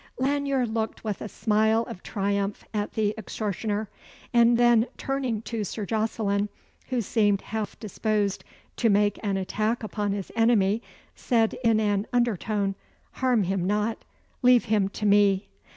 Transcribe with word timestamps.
Lanyere 0.19 0.65
looked 0.65 1.03
with 1.03 1.21
a 1.21 1.29
smile 1.29 1.83
of 1.83 2.01
triumph 2.01 2.65
at 2.73 2.93
the 2.93 3.13
extortioner, 3.19 3.87
and 4.33 4.57
then 4.57 4.87
turning 4.97 5.43
to 5.43 5.63
Sir 5.63 5.85
Jocelyn, 5.85 6.49
who 6.87 7.01
seemed 7.01 7.41
half 7.41 7.79
disposed 7.79 8.43
to 8.77 8.89
make 8.89 9.19
an 9.21 9.37
attack 9.37 9.83
upon 9.83 10.11
his 10.11 10.31
enemy, 10.35 10.81
said 11.15 11.55
in 11.63 11.79
an 11.79 12.07
under 12.11 12.35
tone, 12.35 12.73
"Harm 13.11 13.43
him 13.43 13.67
not. 13.67 14.03
Leave 14.41 14.65
him 14.65 14.89
to 14.89 15.05
me." 15.05 15.47